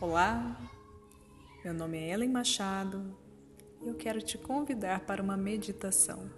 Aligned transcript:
Olá, 0.00 0.58
meu 1.64 1.72
nome 1.72 1.96
é 1.96 2.10
Ellen 2.10 2.28
Machado 2.28 3.16
e 3.80 3.88
eu 3.88 3.94
quero 3.94 4.20
te 4.20 4.36
convidar 4.36 5.00
para 5.00 5.22
uma 5.22 5.36
meditação. 5.36 6.28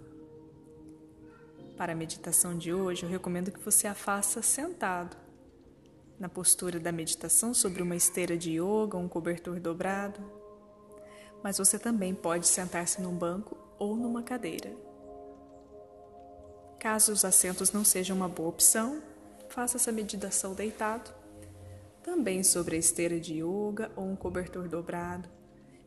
Para 1.75 1.93
a 1.93 1.95
meditação 1.95 2.55
de 2.55 2.71
hoje, 2.71 3.03
eu 3.03 3.09
recomendo 3.09 3.51
que 3.51 3.59
você 3.59 3.87
a 3.87 3.95
faça 3.95 4.43
sentado, 4.43 5.17
na 6.19 6.29
postura 6.29 6.79
da 6.79 6.91
meditação 6.91 7.51
sobre 7.51 7.81
uma 7.81 7.95
esteira 7.95 8.37
de 8.37 8.51
yoga, 8.51 8.95
um 8.95 9.07
cobertor 9.07 9.59
dobrado. 9.59 10.21
Mas 11.43 11.57
você 11.57 11.79
também 11.79 12.13
pode 12.13 12.47
sentar-se 12.47 13.01
num 13.01 13.13
banco 13.13 13.57
ou 13.79 13.95
numa 13.95 14.21
cadeira. 14.21 14.71
Caso 16.79 17.11
os 17.11 17.25
assentos 17.25 17.71
não 17.71 17.83
sejam 17.83 18.15
uma 18.15 18.29
boa 18.29 18.49
opção, 18.49 19.01
faça 19.49 19.77
essa 19.77 19.91
meditação 19.91 20.53
deitado 20.53 21.11
também 22.07 22.41
sobre 22.41 22.77
a 22.77 22.79
esteira 22.79 23.19
de 23.19 23.43
yoga 23.43 23.91
ou 23.93 24.05
um 24.05 24.15
cobertor 24.15 24.69
dobrado, 24.69 25.27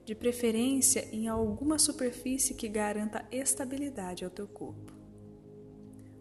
de 0.05 0.15
preferência 0.15 1.09
em 1.11 1.29
alguma 1.29 1.79
superfície 1.79 2.53
que 2.53 2.69
garanta 2.69 3.25
estabilidade 3.33 4.23
ao 4.23 4.31
teu 4.31 4.47
corpo. 4.47 4.93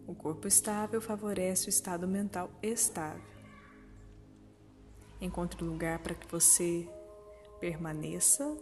O 0.06 0.14
corpo 0.14 0.48
estável 0.48 1.02
favorece 1.02 1.66
o 1.66 1.68
estado 1.68 2.08
mental 2.08 2.50
estável. 2.62 3.20
Encontre 5.20 5.62
um 5.62 5.68
lugar 5.68 5.98
para 5.98 6.14
que 6.14 6.26
você 6.32 6.88
permaneça 7.60 8.56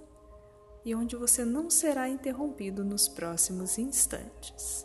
e 0.84 0.92
onde 0.92 1.14
você 1.14 1.44
não 1.44 1.70
será 1.70 2.08
interrompido 2.08 2.84
nos 2.84 3.06
próximos 3.06 3.78
instantes. 3.78 4.84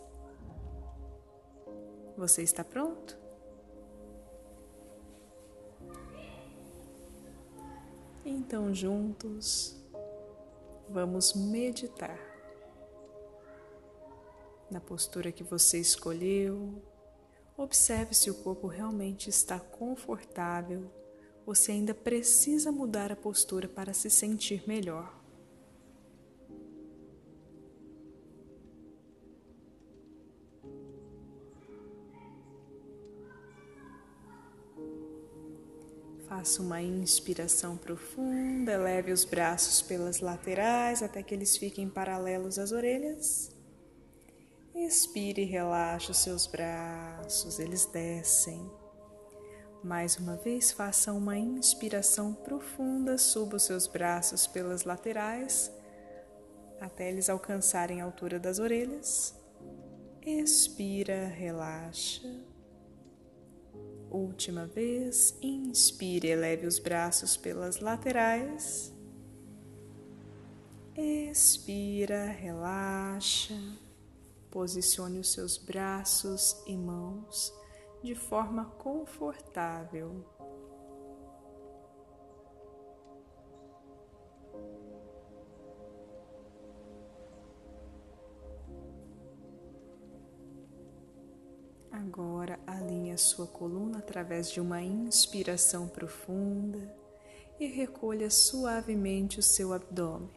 Você 2.16 2.44
está 2.44 2.63
pronto? 2.63 3.23
Então, 8.26 8.73
juntos, 8.73 9.76
vamos 10.90 11.34
meditar 11.34 12.18
na 14.71 14.79
postura 14.79 15.32
que 15.32 15.43
você 15.43 15.79
escolheu. 15.79 16.82
Observe 17.57 18.13
se 18.13 18.32
o 18.32 18.35
corpo 18.35 18.68
realmente 18.68 19.29
está 19.29 19.60
confortável 19.60 20.90
ou 21.46 21.54
se 21.54 21.71
ainda 21.71 21.94
precisa 21.94 22.71
mudar 22.71 23.12
a 23.12 23.16
postura 23.16 23.68
para 23.68 23.94
se 23.94 24.10
sentir 24.10 24.63
melhor. 24.68 25.23
Faça 36.35 36.63
uma 36.63 36.81
inspiração 36.81 37.77
profunda, 37.77 38.76
leve 38.76 39.12
os 39.12 39.23
braços 39.23 39.84
pelas 39.84 40.20
laterais 40.20 41.03
até 41.03 41.21
que 41.21 41.31
eles 41.31 41.55
fiquem 41.55 41.87
paralelos 41.87 42.57
às 42.57 42.71
orelhas. 42.71 43.55
Expire 44.73 45.43
e 45.43 45.45
relaxe 45.45 46.09
os 46.09 46.17
seus 46.17 46.48
braços, 46.48 47.59
eles 47.59 47.85
descem. 47.85 48.67
Mais 49.84 50.17
uma 50.17 50.35
vez, 50.35 50.71
faça 50.71 51.13
uma 51.13 51.37
inspiração 51.37 52.34
profunda, 52.34 53.15
suba 53.15 53.57
os 53.57 53.63
seus 53.63 53.85
braços 53.85 54.48
pelas 54.48 54.85
laterais 54.85 55.71
até 56.81 57.09
eles 57.09 57.29
alcançarem 57.29 58.01
a 58.01 58.05
altura 58.05 58.39
das 58.39 58.57
orelhas. 58.57 59.35
Expira, 60.20 61.27
relaxa. 61.27 62.27
Última 64.14 64.68
vez, 64.68 65.36
inspire, 65.42 66.28
eleve 66.28 66.68
os 66.68 66.78
braços 66.78 67.36
pelas 67.36 67.80
laterais. 67.80 68.94
Expira, 70.96 72.25
relaxa. 72.25 73.59
Posicione 74.52 75.18
os 75.18 75.31
seus 75.31 75.57
braços 75.57 76.62
e 76.68 76.78
mãos 76.78 77.52
de 78.03 78.13
forma 78.13 78.66
confortável. 78.78 80.23
Agora 91.93 92.59
alinhe 92.65 93.11
a 93.11 93.17
sua 93.17 93.45
coluna 93.45 93.99
através 93.99 94.49
de 94.49 94.59
uma 94.59 94.81
inspiração 94.81 95.87
profunda 95.87 96.91
e 97.59 97.67
recolha 97.67 98.31
suavemente 98.31 99.37
o 99.37 99.43
seu 99.43 99.71
abdômen. 99.71 100.31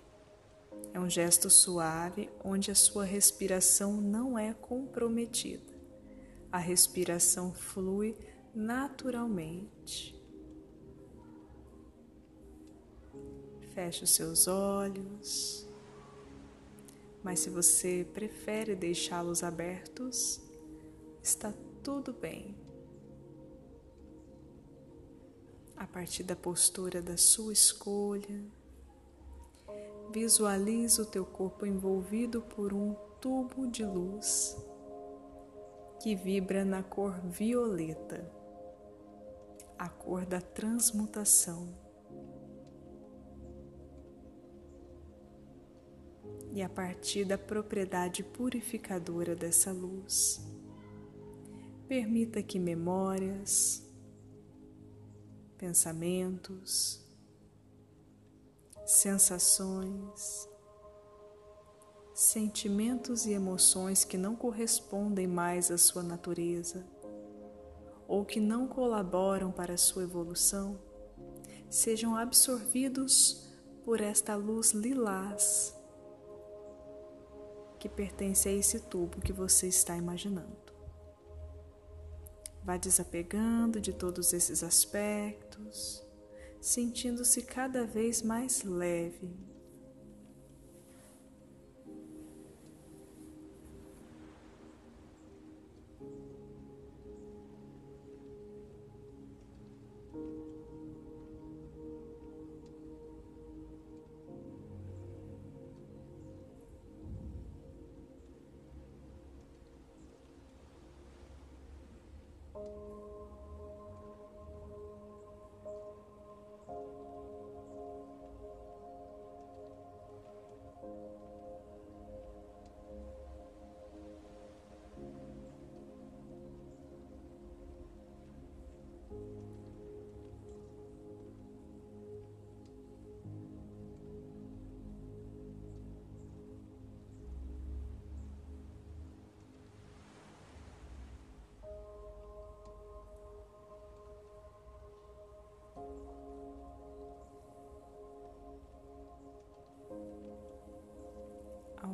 É 0.92 1.00
um 1.00 1.08
gesto 1.08 1.48
suave 1.48 2.28
onde 2.44 2.70
a 2.70 2.74
sua 2.74 3.06
respiração 3.06 3.94
não 4.02 4.38
é 4.38 4.52
comprometida. 4.52 5.72
A 6.52 6.58
respiração 6.58 7.54
flui 7.54 8.14
naturalmente. 8.54 10.14
Feche 13.72 14.04
os 14.04 14.10
seus 14.10 14.46
olhos, 14.46 15.66
mas 17.24 17.40
se 17.40 17.48
você 17.48 18.06
prefere 18.12 18.74
deixá-los 18.74 19.42
abertos, 19.42 20.45
está 21.26 21.52
tudo 21.82 22.12
bem. 22.12 22.56
A 25.76 25.84
partir 25.84 26.22
da 26.22 26.36
postura 26.36 27.02
da 27.02 27.16
sua 27.16 27.52
escolha, 27.52 28.44
visualize 30.12 31.00
o 31.00 31.04
teu 31.04 31.26
corpo 31.26 31.66
envolvido 31.66 32.40
por 32.40 32.72
um 32.72 32.94
tubo 33.20 33.66
de 33.66 33.84
luz 33.84 34.56
que 36.00 36.14
vibra 36.14 36.64
na 36.64 36.84
cor 36.84 37.18
violeta, 37.22 38.30
a 39.76 39.88
cor 39.88 40.24
da 40.24 40.40
transmutação. 40.40 41.74
E 46.52 46.62
a 46.62 46.68
partir 46.68 47.24
da 47.24 47.36
propriedade 47.36 48.22
purificadora 48.22 49.34
dessa 49.34 49.72
luz, 49.72 50.55
Permita 51.88 52.42
que 52.42 52.58
memórias, 52.58 53.82
pensamentos, 55.56 57.00
sensações, 58.84 60.48
sentimentos 62.12 63.26
e 63.26 63.32
emoções 63.32 64.04
que 64.04 64.16
não 64.16 64.34
correspondem 64.34 65.26
mais 65.26 65.70
à 65.70 65.78
sua 65.78 66.02
natureza 66.02 66.84
ou 68.08 68.24
que 68.24 68.40
não 68.40 68.66
colaboram 68.66 69.52
para 69.52 69.74
a 69.74 69.78
sua 69.78 70.04
evolução 70.04 70.78
sejam 71.68 72.16
absorvidos 72.16 73.52
por 73.84 74.00
esta 74.00 74.34
luz 74.34 74.72
lilás 74.72 75.76
que 77.78 77.88
pertence 77.88 78.48
a 78.48 78.52
esse 78.52 78.80
tubo 78.80 79.20
que 79.20 79.32
você 79.32 79.68
está 79.68 79.96
imaginando. 79.96 80.65
Vá 82.66 82.76
desapegando 82.76 83.80
de 83.80 83.92
todos 83.92 84.32
esses 84.32 84.64
aspectos, 84.64 86.04
sentindo-se 86.60 87.42
cada 87.42 87.86
vez 87.86 88.22
mais 88.22 88.64
leve. 88.64 89.30
Oh. 112.58 112.85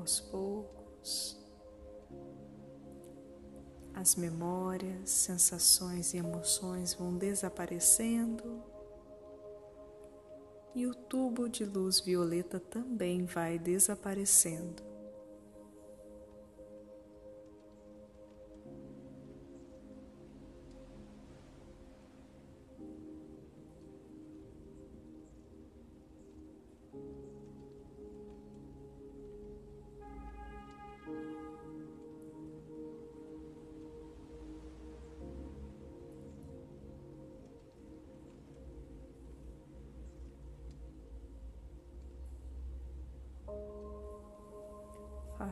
Aos 0.02 0.18
poucos, 0.18 1.38
as 3.94 4.16
memórias, 4.16 5.08
sensações 5.08 6.12
e 6.12 6.16
emoções 6.16 6.92
vão 6.92 7.16
desaparecendo 7.16 8.64
e 10.74 10.88
o 10.88 10.92
tubo 10.92 11.48
de 11.48 11.64
luz 11.64 12.00
violeta 12.00 12.58
também 12.58 13.26
vai 13.26 13.60
desaparecendo. 13.60 14.82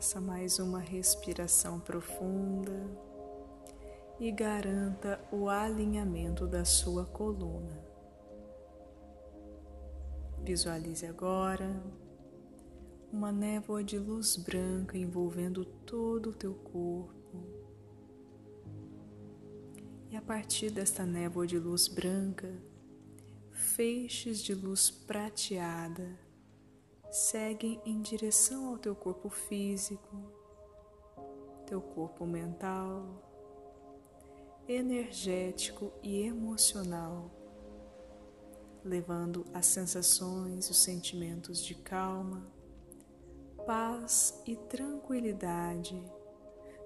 Faça 0.00 0.19
mais 0.19 0.58
uma 0.58 0.79
respiração 0.79 1.79
profunda 1.79 2.73
e 4.19 4.32
garanta 4.32 5.23
o 5.31 5.47
alinhamento 5.47 6.47
da 6.47 6.64
sua 6.64 7.05
coluna. 7.05 7.85
Visualize 10.43 11.05
agora 11.05 11.85
uma 13.12 13.31
névoa 13.31 13.85
de 13.85 13.99
luz 13.99 14.37
branca 14.37 14.97
envolvendo 14.97 15.67
todo 15.67 16.31
o 16.31 16.35
teu 16.35 16.55
corpo. 16.55 17.44
E 20.11 20.17
a 20.17 20.23
partir 20.23 20.70
desta 20.70 21.05
névoa 21.05 21.47
de 21.47 21.58
luz 21.58 21.88
branca, 21.88 22.50
feixes 23.52 24.38
de 24.38 24.55
luz 24.55 24.91
prateada 24.91 26.29
seguem 27.10 27.80
em 27.84 28.00
direção 28.00 28.68
ao 28.68 28.78
teu 28.78 28.94
corpo 28.94 29.28
físico, 29.28 30.16
teu 31.66 31.80
corpo 31.80 32.24
mental, 32.24 33.04
energético 34.68 35.92
e 36.02 36.22
emocional, 36.22 37.30
levando 38.84 39.44
as 39.52 39.66
sensações, 39.66 40.70
os 40.70 40.78
sentimentos 40.78 41.62
de 41.64 41.74
calma, 41.74 42.46
paz 43.66 44.40
e 44.46 44.56
tranquilidade, 44.56 46.00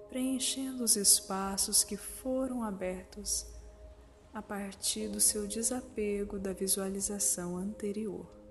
preenchendo 0.09 0.85
os 0.85 0.97
espaços 0.97 1.85
que 1.85 1.97
foram 1.97 2.63
abertos 2.63 3.47
a 4.33 4.43
partir 4.43 5.09
do 5.09 5.21
seu 5.21 5.47
desapego 5.47 6.39
da 6.39 6.53
visualização 6.53 7.57
anterior. 7.57 8.44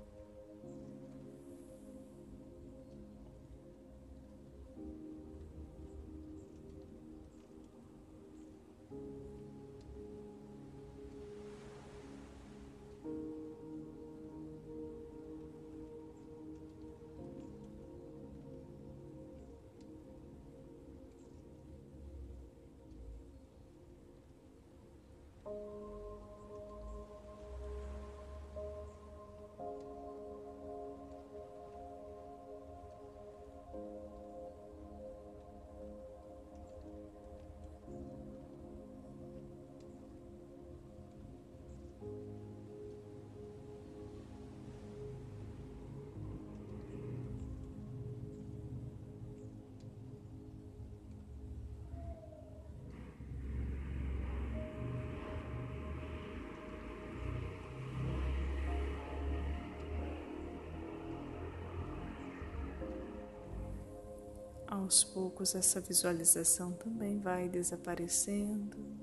Aos 64.73 65.03
poucos, 65.03 65.53
essa 65.53 65.79
visualização 65.79 66.71
também 66.71 67.19
vai 67.19 67.47
desaparecendo. 67.47 69.02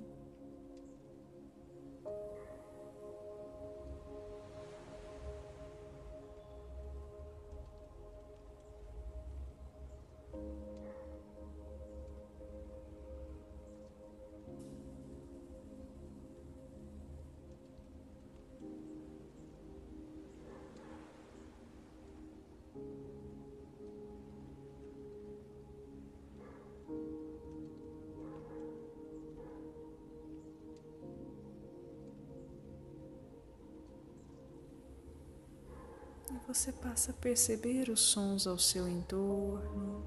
Você 36.53 36.73
passa 36.73 37.13
a 37.13 37.15
perceber 37.15 37.89
os 37.89 38.01
sons 38.01 38.45
ao 38.45 38.59
seu 38.59 38.89
entorno, 38.89 40.05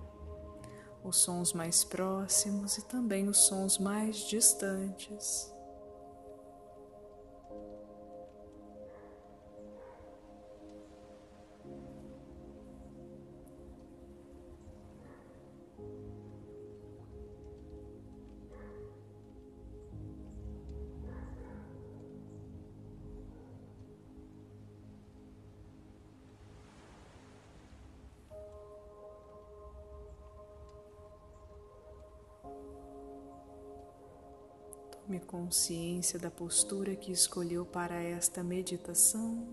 os 1.01 1.15
sons 1.15 1.53
mais 1.53 1.85
próximos 1.85 2.77
e 2.77 2.81
também 2.81 3.29
os 3.29 3.45
sons 3.45 3.77
mais 3.77 4.17
distantes. 4.27 5.52
Tome 35.05 35.19
consciência 35.19 36.17
da 36.17 36.31
postura 36.31 36.95
que 36.95 37.12
escolheu 37.12 37.65
para 37.65 38.01
esta 38.01 38.41
meditação. 38.41 39.45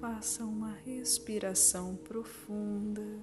Faça 0.00 0.44
uma 0.46 0.72
respiração 0.72 1.94
profunda 1.94 3.20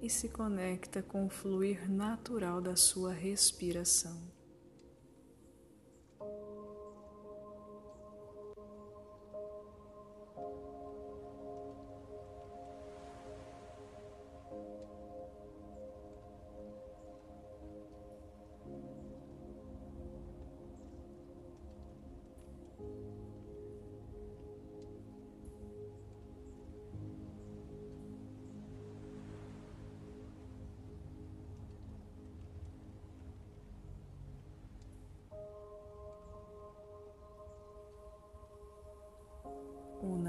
e 0.00 0.08
se 0.08 0.28
conecta 0.28 1.02
com 1.02 1.26
o 1.26 1.28
fluir 1.28 1.90
natural 1.90 2.60
da 2.60 2.76
sua 2.76 3.12
respiração. 3.12 4.33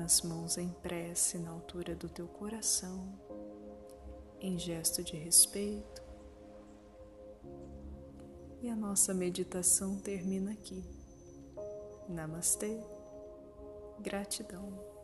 As 0.05 0.21
mãos 0.21 0.55
em 0.59 0.69
prece 0.69 1.39
na 1.39 1.49
altura 1.49 1.95
do 1.95 2.07
teu 2.07 2.27
coração, 2.27 3.11
em 4.39 4.55
gesto 4.59 5.03
de 5.03 5.17
respeito. 5.17 6.03
E 8.61 8.69
a 8.69 8.75
nossa 8.75 9.15
meditação 9.15 9.97
termina 9.97 10.51
aqui. 10.51 10.83
Namastê, 12.07 12.79
gratidão. 13.99 14.94